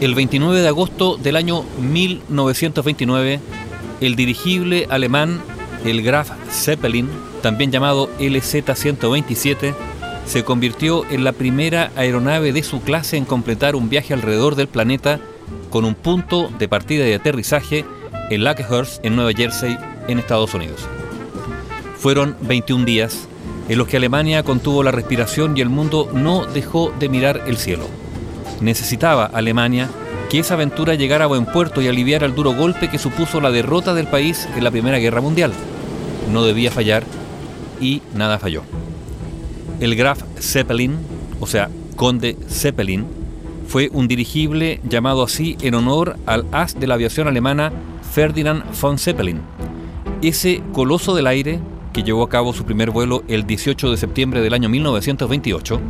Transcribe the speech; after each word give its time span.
El 0.00 0.14
29 0.14 0.62
de 0.62 0.68
agosto 0.68 1.18
del 1.18 1.36
año 1.36 1.62
1929, 1.78 3.38
el 4.00 4.16
dirigible 4.16 4.86
alemán, 4.88 5.42
el 5.84 6.00
Graf 6.02 6.30
Zeppelin, 6.50 7.06
también 7.42 7.70
llamado 7.70 8.08
LZ-127, 8.18 9.74
se 10.24 10.42
convirtió 10.42 11.04
en 11.10 11.22
la 11.22 11.32
primera 11.32 11.92
aeronave 11.96 12.54
de 12.54 12.62
su 12.62 12.80
clase 12.80 13.18
en 13.18 13.26
completar 13.26 13.76
un 13.76 13.90
viaje 13.90 14.14
alrededor 14.14 14.54
del 14.54 14.68
planeta 14.68 15.20
con 15.68 15.84
un 15.84 15.94
punto 15.94 16.50
de 16.58 16.66
partida 16.66 17.06
y 17.06 17.12
aterrizaje 17.12 17.84
en 18.30 18.42
Lakehurst, 18.42 19.04
en 19.04 19.16
Nueva 19.16 19.32
Jersey, 19.34 19.76
en 20.08 20.18
Estados 20.18 20.54
Unidos. 20.54 20.80
Fueron 21.98 22.36
21 22.40 22.86
días 22.86 23.28
en 23.68 23.76
los 23.76 23.86
que 23.86 23.98
Alemania 23.98 24.44
contuvo 24.44 24.82
la 24.82 24.92
respiración 24.92 25.58
y 25.58 25.60
el 25.60 25.68
mundo 25.68 26.08
no 26.14 26.46
dejó 26.46 26.90
de 26.98 27.10
mirar 27.10 27.42
el 27.46 27.58
cielo. 27.58 27.99
Necesitaba 28.60 29.26
Alemania 29.26 29.88
que 30.28 30.38
esa 30.38 30.54
aventura 30.54 30.94
llegara 30.94 31.24
a 31.24 31.28
buen 31.28 31.46
puerto 31.46 31.82
y 31.82 31.88
aliviara 31.88 32.26
el 32.26 32.34
duro 32.34 32.54
golpe 32.54 32.88
que 32.88 32.98
supuso 32.98 33.40
la 33.40 33.50
derrota 33.50 33.94
del 33.94 34.06
país 34.06 34.48
en 34.56 34.62
la 34.62 34.70
Primera 34.70 34.98
Guerra 34.98 35.20
Mundial. 35.20 35.52
No 36.32 36.44
debía 36.44 36.70
fallar 36.70 37.04
y 37.80 38.02
nada 38.14 38.38
falló. 38.38 38.62
El 39.80 39.96
Graf 39.96 40.22
Zeppelin, 40.38 40.96
o 41.40 41.46
sea, 41.46 41.70
Conde 41.96 42.36
Zeppelin, 42.48 43.06
fue 43.66 43.88
un 43.92 44.08
dirigible 44.08 44.80
llamado 44.88 45.22
así 45.22 45.56
en 45.62 45.74
honor 45.74 46.16
al 46.26 46.44
as 46.52 46.78
de 46.78 46.86
la 46.86 46.94
aviación 46.94 47.28
alemana 47.28 47.72
Ferdinand 48.12 48.64
von 48.80 48.98
Zeppelin. 48.98 49.40
Ese 50.22 50.62
coloso 50.72 51.14
del 51.14 51.26
aire, 51.26 51.60
que 51.92 52.02
llevó 52.02 52.22
a 52.22 52.28
cabo 52.28 52.52
su 52.52 52.64
primer 52.64 52.90
vuelo 52.90 53.22
el 53.26 53.46
18 53.46 53.90
de 53.90 53.96
septiembre 53.96 54.40
del 54.42 54.54
año 54.54 54.68
1928, 54.68 55.80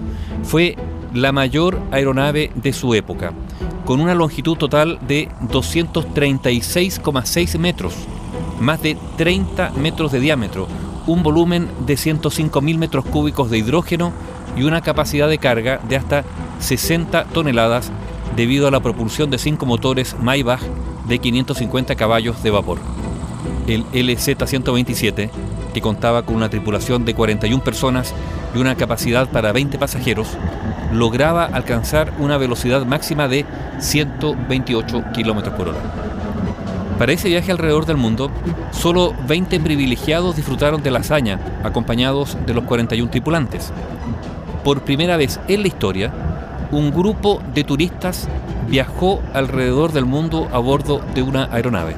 fue 0.44 0.76
la 1.14 1.32
mayor 1.32 1.80
aeronave 1.90 2.52
de 2.54 2.72
su 2.72 2.94
época, 2.94 3.32
con 3.84 4.00
una 4.00 4.14
longitud 4.14 4.56
total 4.56 4.98
de 5.06 5.28
236,6 5.50 7.58
metros, 7.58 7.94
más 8.60 8.80
de 8.82 8.96
30 9.16 9.72
metros 9.72 10.12
de 10.12 10.20
diámetro, 10.20 10.68
un 11.06 11.22
volumen 11.22 11.68
de 11.86 11.94
105.000 11.94 12.78
metros 12.78 13.04
cúbicos 13.04 13.50
de 13.50 13.58
hidrógeno 13.58 14.12
y 14.56 14.62
una 14.64 14.80
capacidad 14.80 15.28
de 15.28 15.38
carga 15.38 15.80
de 15.88 15.96
hasta 15.96 16.24
60 16.60 17.24
toneladas 17.24 17.90
debido 18.36 18.68
a 18.68 18.70
la 18.70 18.80
propulsión 18.80 19.30
de 19.30 19.38
cinco 19.38 19.66
motores 19.66 20.16
Maybach 20.20 20.60
de 21.08 21.18
550 21.18 21.96
caballos 21.96 22.42
de 22.42 22.50
vapor. 22.50 22.78
El 23.66 23.84
LZ-127, 23.86 25.30
que 25.72 25.80
contaba 25.80 26.22
con 26.22 26.36
una 26.36 26.50
tripulación 26.50 27.04
de 27.04 27.14
41 27.14 27.62
personas 27.62 28.14
y 28.54 28.58
una 28.58 28.74
capacidad 28.74 29.28
para 29.28 29.52
20 29.52 29.78
pasajeros, 29.78 30.28
lograba 30.92 31.44
alcanzar 31.44 32.12
una 32.18 32.36
velocidad 32.36 32.84
máxima 32.84 33.28
de 33.28 33.44
128 33.78 35.04
km 35.14 35.50
por 35.56 35.68
hora. 35.68 35.80
Para 36.98 37.12
ese 37.12 37.28
viaje 37.28 37.50
alrededor 37.50 37.86
del 37.86 37.96
mundo, 37.96 38.30
solo 38.72 39.14
20 39.26 39.58
privilegiados 39.60 40.36
disfrutaron 40.36 40.82
de 40.82 40.90
la 40.90 40.98
hazaña, 40.98 41.40
acompañados 41.64 42.36
de 42.46 42.52
los 42.52 42.64
41 42.64 43.10
tripulantes. 43.10 43.72
Por 44.64 44.82
primera 44.82 45.16
vez 45.16 45.40
en 45.48 45.62
la 45.62 45.68
historia, 45.68 46.12
un 46.70 46.90
grupo 46.90 47.40
de 47.54 47.64
turistas 47.64 48.28
viajó 48.68 49.20
alrededor 49.32 49.92
del 49.92 50.04
mundo 50.04 50.48
a 50.52 50.58
bordo 50.58 51.00
de 51.14 51.22
una 51.22 51.48
aeronave. 51.50 51.96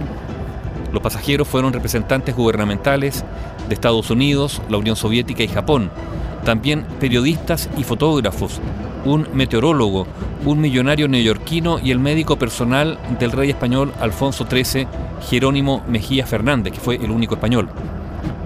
Los 0.92 1.02
pasajeros 1.02 1.48
fueron 1.48 1.72
representantes 1.72 2.36
gubernamentales 2.36 3.24
de 3.68 3.74
Estados 3.74 4.10
Unidos, 4.10 4.60
la 4.68 4.76
Unión 4.76 4.96
Soviética 4.96 5.42
y 5.42 5.48
Japón, 5.48 5.90
también 6.44 6.84
periodistas 7.00 7.70
y 7.78 7.84
fotógrafos, 7.84 8.60
un 9.04 9.26
meteorólogo, 9.32 10.06
un 10.44 10.60
millonario 10.60 11.08
neoyorquino 11.08 11.78
y 11.78 11.90
el 11.92 11.98
médico 11.98 12.36
personal 12.36 12.98
del 13.18 13.32
rey 13.32 13.50
español 13.50 13.92
Alfonso 14.00 14.46
XIII, 14.48 14.86
Jerónimo 15.30 15.82
Mejía 15.88 16.26
Fernández, 16.26 16.72
que 16.72 16.80
fue 16.80 16.96
el 16.96 17.10
único 17.10 17.34
español. 17.34 17.68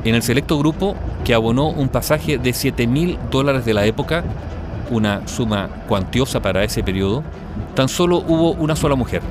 En 0.05 0.15
el 0.15 0.23
selecto 0.23 0.59
grupo, 0.59 0.95
que 1.25 1.35
abonó 1.35 1.69
un 1.69 1.89
pasaje 1.89 2.39
de 2.39 2.53
7 2.53 2.87
mil 2.87 3.19
dólares 3.31 3.65
de 3.65 3.75
la 3.75 3.87
época, 3.87 4.23
una 4.91 5.27
suma 5.27 5.69
cuantiosa 5.89 6.41
para 6.41 6.62
ese 6.62 6.83
periodo, 6.83 7.25
tan 7.75 7.89
solo 7.89 8.19
hubo 8.19 8.53
una 8.53 8.77
sola 8.77 8.95
mujer, 8.95 9.23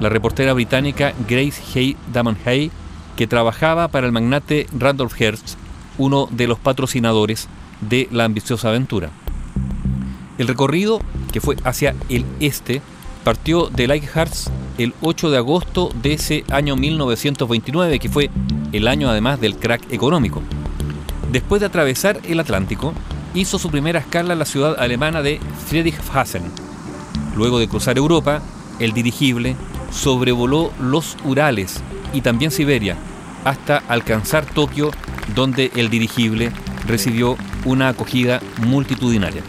la 0.00 0.08
reportera 0.08 0.52
británica 0.52 1.14
Grace 1.28 1.62
Hay 1.74 1.96
Damon 2.12 2.36
Hay, 2.44 2.70
que 3.16 3.26
trabajaba 3.26 3.88
para 3.88 4.06
el 4.06 4.12
magnate 4.12 4.66
Randolph 4.76 5.14
Hearst, 5.20 5.56
uno 5.98 6.28
de 6.30 6.48
los 6.48 6.58
patrocinadores 6.58 7.48
de 7.80 8.08
la 8.10 8.24
ambiciosa 8.24 8.68
aventura. 8.68 9.10
El 10.38 10.48
recorrido, 10.48 11.00
que 11.32 11.40
fue 11.40 11.56
hacia 11.64 11.94
el 12.08 12.24
este, 12.40 12.82
partió 13.22 13.68
de 13.68 13.86
Leichhardt 13.86 14.50
el 14.78 14.94
8 15.00 15.30
de 15.30 15.38
agosto 15.38 15.90
de 16.02 16.14
ese 16.14 16.44
año 16.50 16.76
1929, 16.76 17.98
que 18.00 18.08
fue 18.08 18.30
el 18.72 18.88
año 18.88 19.08
además 19.08 19.40
del 19.40 19.56
crack 19.56 19.92
económico. 19.92 20.42
Después 21.30 21.60
de 21.60 21.66
atravesar 21.66 22.20
el 22.24 22.40
Atlántico, 22.40 22.92
hizo 23.34 23.58
su 23.58 23.70
primera 23.70 24.00
escala 24.00 24.32
en 24.32 24.40
la 24.40 24.44
ciudad 24.44 24.76
alemana 24.78 25.22
de 25.22 25.40
Friedrichshafen. 25.66 26.42
Luego 27.36 27.58
de 27.58 27.68
cruzar 27.68 27.96
Europa, 27.96 28.42
el 28.80 28.92
dirigible 28.92 29.56
sobrevoló 29.94 30.72
los 30.80 31.16
Urales 31.24 31.82
y 32.12 32.20
también 32.20 32.50
Siberia, 32.50 32.96
hasta 33.44 33.78
alcanzar 33.88 34.44
Tokio, 34.44 34.90
donde 35.34 35.70
el 35.76 35.88
dirigible 35.88 36.50
recibió 36.86 37.36
una 37.64 37.88
acogida 37.88 38.40
multitudinaria. 38.66 39.42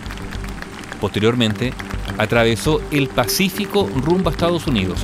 Posteriormente, 1.01 1.73
atravesó 2.17 2.81
el 2.91 3.07
Pacífico 3.09 3.89
rumbo 3.95 4.29
a 4.29 4.31
Estados 4.31 4.67
Unidos 4.67 4.99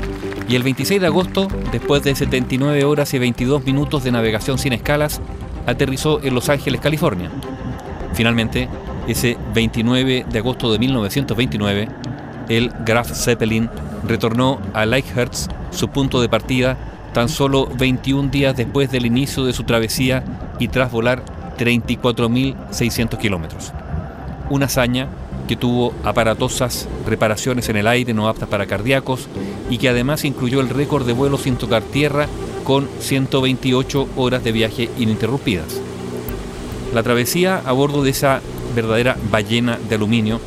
y 0.47 0.55
el 0.55 0.63
26 0.63 1.01
de 1.01 1.07
agosto, 1.07 1.47
después 1.71 2.03
de 2.03 2.15
79 2.15 2.83
horas 2.85 3.13
y 3.13 3.19
22 3.19 3.65
minutos 3.65 4.03
de 4.03 4.11
navegación 4.11 4.57
sin 4.57 4.73
escalas, 4.73 5.21
aterrizó 5.65 6.21
en 6.23 6.35
Los 6.35 6.49
Ángeles, 6.49 6.81
California. 6.81 7.31
Finalmente, 8.13 8.69
ese 9.07 9.37
29 9.53 10.25
de 10.29 10.39
agosto 10.39 10.71
de 10.71 10.79
1929, 10.79 11.87
el 12.49 12.71
Graf 12.85 13.11
Zeppelin 13.11 13.69
retornó 14.07 14.59
a 14.73 14.85
Leichhardt, 14.85 15.35
su 15.71 15.89
punto 15.89 16.21
de 16.21 16.29
partida, 16.29 16.77
tan 17.13 17.29
solo 17.29 17.67
21 17.77 18.29
días 18.29 18.55
después 18.55 18.91
del 18.91 19.05
inicio 19.05 19.45
de 19.45 19.53
su 19.53 19.63
travesía 19.63 20.23
y 20.59 20.67
tras 20.67 20.91
volar 20.91 21.23
34.600 21.57 23.17
kilómetros. 23.17 23.71
Una 24.49 24.65
hazaña 24.65 25.07
que 25.47 25.55
tuvo 25.55 25.93
aparatosas 26.03 26.87
reparaciones 27.05 27.69
en 27.69 27.77
el 27.77 27.87
aire 27.87 28.13
no 28.13 28.27
aptas 28.27 28.49
para 28.49 28.67
cardíacos 28.67 29.27
y 29.69 29.77
que 29.77 29.89
además 29.89 30.25
incluyó 30.25 30.61
el 30.61 30.69
récord 30.69 31.05
de 31.05 31.13
vuelo 31.13 31.37
sin 31.37 31.55
tocar 31.55 31.83
tierra 31.83 32.27
con 32.63 32.87
128 32.99 34.09
horas 34.15 34.43
de 34.43 34.51
viaje 34.51 34.89
ininterrumpidas. 34.97 35.81
La 36.93 37.03
travesía 37.03 37.61
a 37.65 37.71
bordo 37.71 38.03
de 38.03 38.11
esa 38.11 38.41
verdadera 38.75 39.17
ballena 39.29 39.77
de 39.89 39.95
aluminio 39.95 40.39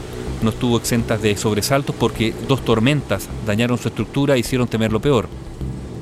no 0.44 0.50
estuvo 0.50 0.76
exenta 0.76 1.18
de 1.18 1.36
sobresaltos 1.36 1.96
porque 1.98 2.34
dos 2.46 2.64
tormentas 2.64 3.28
dañaron 3.46 3.78
su 3.78 3.88
estructura 3.88 4.36
e 4.36 4.38
hicieron 4.38 4.68
temer 4.68 4.92
lo 4.92 5.00
peor. 5.00 5.28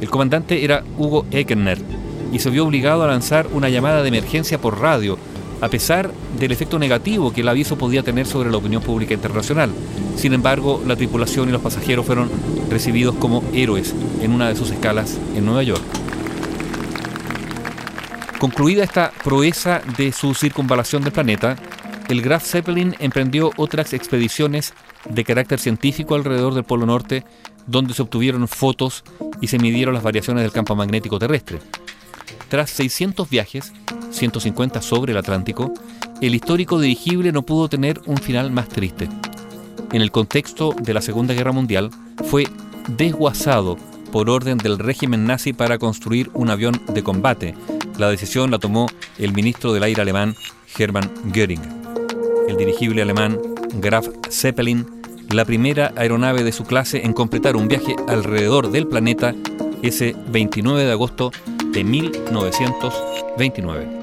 El 0.01 0.11
comandante 0.11 0.65
era 0.65 0.85
Hugo 0.99 1.25
Eckner 1.31 1.79
y 2.33 2.39
se 2.41 2.51
vio 2.51 2.67
obligado 2.67 3.05
a 3.05 3.07
lanzar 3.07 3.47
una 3.53 3.69
llamada 3.69 4.03
de 4.03 4.09
emergencia 4.09 4.61
por 4.61 4.81
radio 4.81 5.19
a 5.63 5.69
pesar 5.69 6.11
del 6.41 6.51
efecto 6.51 6.77
negativo 6.81 7.33
que 7.33 7.43
el 7.43 7.49
aviso 7.49 7.79
podía 7.79 8.03
tener 8.03 8.27
sobre 8.27 8.51
la 8.51 8.57
opinión 8.57 8.83
pública 8.83 9.15
internacional. 9.15 9.71
Sin 10.17 10.35
embargo, 10.35 10.83
la 10.85 10.97
tripulación 10.97 11.49
y 11.49 11.53
los 11.53 11.63
pasajeros 11.63 12.05
fueron 12.05 12.29
recibidos 12.69 13.15
como 13.15 13.45
héroes 13.55 13.95
en 14.21 14.33
una 14.33 14.49
de 14.49 14.57
sus 14.57 14.73
escalas 14.73 15.19
en 15.37 15.45
Nueva 15.45 15.63
York. 15.63 15.83
Concluida 18.41 18.83
esta 18.83 19.13
proeza 19.23 19.83
de 19.97 20.11
su 20.11 20.35
circunvalación 20.35 21.05
del 21.05 21.13
planeta, 21.13 21.55
el 22.13 22.21
Graf 22.21 22.45
Zeppelin 22.45 22.95
emprendió 22.99 23.53
otras 23.57 23.95
expediciones 23.95 24.75
de 25.09 25.25
carácter 25.25 25.59
científico 25.59 26.15
alrededor 26.15 26.53
del 26.53 26.63
Polo 26.63 26.85
Norte, 26.85 27.25
donde 27.67 27.95
se 27.95 28.03
obtuvieron 28.03 28.47
fotos 28.49 29.03
y 29.41 29.47
se 29.47 29.59
midieron 29.59 29.95
las 29.95 30.03
variaciones 30.03 30.43
del 30.43 30.53
campo 30.53 30.77
magnético 30.77 31.19
terrestre. 31.19 31.61
Tras 32.51 32.69
600 32.69 33.31
viajes, 33.31 33.73
150 34.11 34.83
sobre 34.83 35.13
el 35.13 35.19
Atlántico, 35.19 35.73
el 36.21 36.35
histórico 36.35 36.79
dirigible 36.79 37.33
no 37.33 37.43
pudo 37.43 37.71
tener 37.71 37.99
un 38.05 38.19
final 38.19 38.51
más 38.51 38.69
triste. 38.69 39.09
En 39.91 40.03
el 40.03 40.11
contexto 40.11 40.75
de 40.79 40.93
la 40.93 41.01
Segunda 41.01 41.33
Guerra 41.33 41.53
Mundial, 41.53 41.91
fue 42.29 42.47
desguazado 42.89 43.79
por 44.13 44.29
orden 44.29 44.59
del 44.59 44.79
régimen 44.79 45.25
nazi 45.27 45.55
para 45.55 45.79
construir 45.79 46.31
un 46.35 46.51
avión 46.51 46.79
de 46.93 47.03
combate. 47.03 47.55
La 47.97 48.11
decisión 48.11 48.51
la 48.51 48.59
tomó 48.59 48.87
el 49.17 49.33
ministro 49.33 49.73
del 49.73 49.85
aire 49.85 50.03
alemán 50.03 50.37
Hermann 50.79 51.11
Göring. 51.33 51.82
El 52.49 52.57
dirigible 52.57 53.03
alemán 53.03 53.39
Graf 53.75 54.09
Zeppelin, 54.31 54.87
la 55.31 55.45
primera 55.45 55.93
aeronave 55.97 56.45
de 56.45 56.53
su 56.53 56.65
clase 56.65 57.05
en 57.05 57.13
completar 57.13 57.57
un 57.57 57.69
viaje 57.69 57.95
alrededor 58.09 58.71
del 58.71 58.87
planeta 58.87 59.35
ese 59.83 60.17
29 60.29 60.85
de 60.85 60.93
agosto 60.93 61.31
de 61.73 61.85
1929. 61.85 64.02